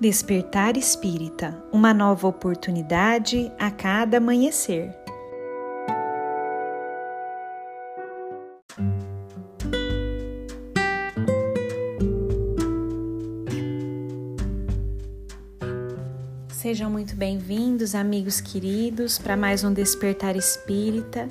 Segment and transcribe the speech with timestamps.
[0.00, 4.94] Despertar Espírita Uma nova oportunidade a cada amanhecer.
[16.48, 21.28] Sejam muito bem-vindos, amigos queridos, para mais um Despertar Espírita.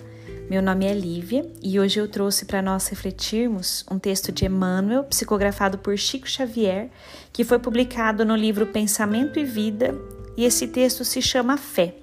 [0.49, 5.03] Meu nome é Lívia e hoje eu trouxe para nós refletirmos um texto de Emmanuel,
[5.03, 6.89] psicografado por Chico Xavier,
[7.33, 9.93] que foi publicado no livro Pensamento e Vida,
[10.37, 11.95] e esse texto se chama Fé.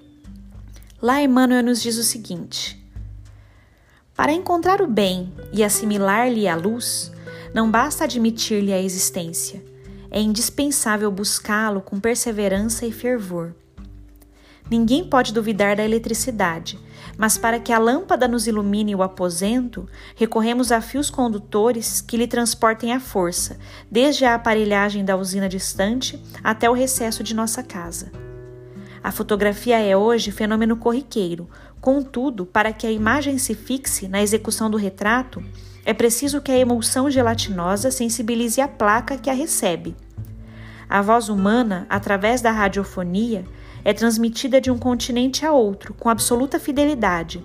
[1.01, 2.79] Lá Emmanuel nos diz o seguinte:
[4.15, 7.11] Para encontrar o bem e assimilar-lhe a luz,
[7.55, 9.65] não basta admitir-lhe a existência,
[10.11, 13.55] é indispensável buscá-lo com perseverança e fervor.
[14.71, 16.79] Ninguém pode duvidar da eletricidade,
[17.19, 22.27] mas para que a lâmpada nos ilumine o aposento, recorremos a fios condutores que lhe
[22.27, 23.59] transportem a força,
[23.91, 28.11] desde a aparelhagem da usina distante até o recesso de nossa casa.
[29.03, 31.47] A fotografia é hoje fenômeno corriqueiro,
[31.78, 35.45] contudo, para que a imagem se fixe na execução do retrato,
[35.84, 39.95] é preciso que a emulsão gelatinosa sensibilize a placa que a recebe.
[40.89, 43.45] A voz humana, através da radiofonia,
[43.85, 47.45] é transmitida de um continente a outro com absoluta fidelidade.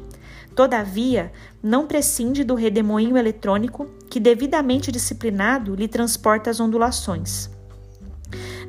[0.55, 7.49] Todavia, não prescinde do redemoinho eletrônico que, devidamente disciplinado, lhe transporta as ondulações.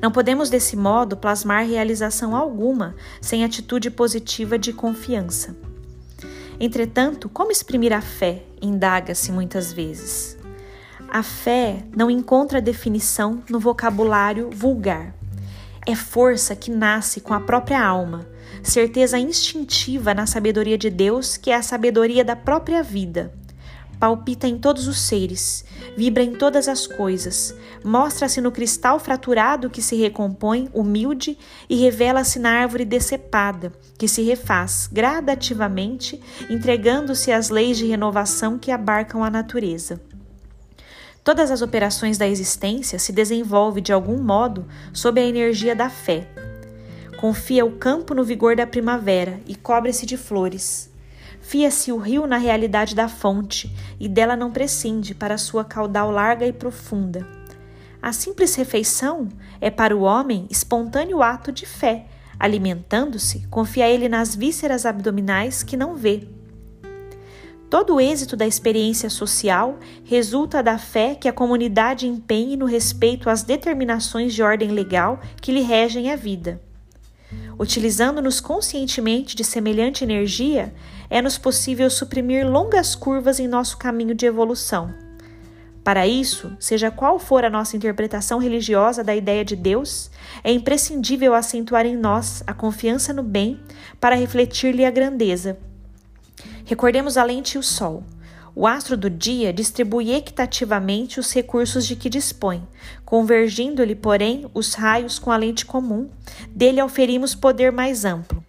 [0.03, 5.57] Não podemos, desse modo, plasmar realização alguma sem atitude positiva de confiança.
[6.59, 8.45] Entretanto, como exprimir a fé?
[8.63, 10.37] indaga-se muitas vezes.
[11.09, 15.15] A fé não encontra definição no vocabulário vulgar
[15.87, 18.27] é força que nasce com a própria alma,
[18.63, 23.33] certeza instintiva na sabedoria de Deus, que é a sabedoria da própria vida.
[23.99, 25.63] Palpita em todos os seres,
[25.95, 31.37] vibra em todas as coisas, mostra-se no cristal fraturado que se recompõe, humilde,
[31.69, 36.19] e revela-se na árvore decepada, que se refaz gradativamente,
[36.49, 40.01] entregando-se às leis de renovação que abarcam a natureza.
[41.23, 46.27] Todas as operações da existência se desenvolvem de algum modo sob a energia da fé.
[47.21, 50.91] Confia o campo no vigor da primavera e cobre-se de flores.
[51.43, 56.47] Fia-se o rio na realidade da fonte e dela não prescinde para sua caudal larga
[56.47, 57.27] e profunda.
[58.01, 59.29] A simples refeição
[59.61, 62.07] é para o homem espontâneo ato de fé.
[62.39, 66.27] Alimentando-se, confia ele nas vísceras abdominais que não vê
[67.71, 73.31] Todo o êxito da experiência social resulta da fé que a comunidade empenhe no respeito
[73.31, 76.61] às determinações de ordem legal que lhe regem a vida.
[77.57, 80.75] Utilizando-nos conscientemente de semelhante energia,
[81.09, 84.93] é-nos possível suprimir longas curvas em nosso caminho de evolução.
[85.85, 90.11] Para isso, seja qual for a nossa interpretação religiosa da ideia de Deus,
[90.43, 93.61] é imprescindível acentuar em nós a confiança no bem
[94.01, 95.70] para refletir-lhe a grandeza
[96.65, 98.05] Recordemos a lente e o Sol.
[98.55, 102.67] O astro do dia distribui equitativamente os recursos de que dispõe,
[103.05, 106.11] convergindo-lhe, porém, os raios com a lente comum,
[106.49, 108.45] dele auferimos poder mais amplo.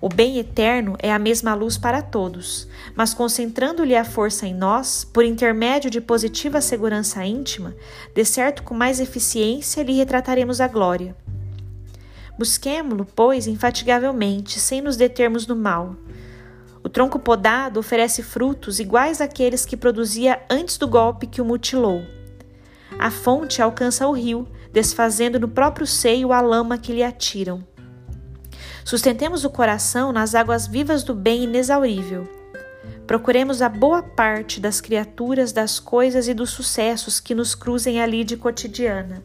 [0.00, 5.02] O bem eterno é a mesma luz para todos, mas concentrando-lhe a força em nós,
[5.02, 7.74] por intermédio de positiva segurança íntima,
[8.14, 11.16] de certo com mais eficiência lhe retrataremos a glória.
[12.38, 15.96] Busquemo-lo, pois, infatigavelmente, sem nos determos no mal,
[16.84, 22.04] o tronco podado oferece frutos iguais àqueles que produzia antes do golpe que o mutilou.
[22.98, 27.66] A fonte alcança o rio, desfazendo no próprio seio a lama que lhe atiram.
[28.84, 32.28] Sustentemos o coração nas águas vivas do bem inexaurível.
[33.06, 38.24] Procuremos a boa parte das criaturas, das coisas e dos sucessos que nos cruzem ali
[38.24, 39.22] de cotidiana.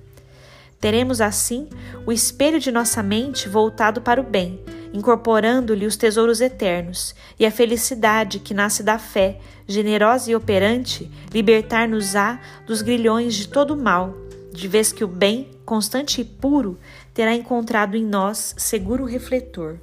[0.79, 1.67] Teremos assim
[2.05, 4.63] o espelho de nossa mente voltado para o bem
[4.93, 12.39] incorporando-lhe os tesouros eternos, e a felicidade que nasce da fé, generosa e operante, libertar-nos-á
[12.65, 14.15] dos grilhões de todo o mal,
[14.51, 16.79] de vez que o bem, constante e puro,
[17.13, 19.77] terá encontrado em nós seguro refletor.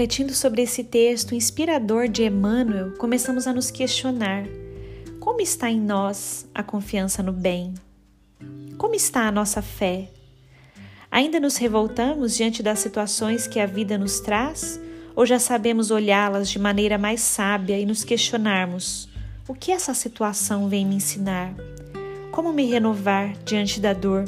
[0.00, 4.46] Refletindo sobre esse texto inspirador de Emmanuel, começamos a nos questionar:
[5.20, 7.74] como está em nós a confiança no bem?
[8.78, 10.08] Como está a nossa fé?
[11.10, 14.80] Ainda nos revoltamos diante das situações que a vida nos traz?
[15.14, 19.06] Ou já sabemos olhá-las de maneira mais sábia e nos questionarmos:
[19.46, 21.54] o que essa situação vem me ensinar?
[22.32, 24.24] Como me renovar diante da dor?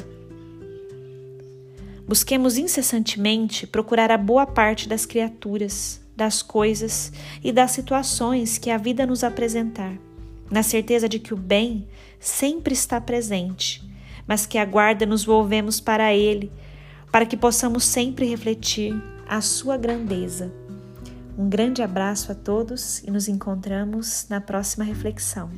[2.07, 7.11] Busquemos incessantemente procurar a boa parte das criaturas, das coisas
[7.43, 9.97] e das situações que a vida nos apresentar,
[10.51, 11.87] na certeza de que o bem
[12.19, 13.83] sempre está presente,
[14.27, 16.51] mas que aguarda nos volvemos para ele,
[17.11, 18.93] para que possamos sempre refletir
[19.27, 20.53] a sua grandeza.
[21.37, 25.49] Um grande abraço a todos e nos encontramos na próxima reflexão.